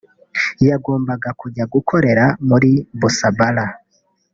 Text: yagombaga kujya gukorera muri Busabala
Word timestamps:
yagombaga 0.69 1.29
kujya 1.39 1.63
gukorera 1.73 2.25
muri 2.47 2.71
Busabala 2.99 3.65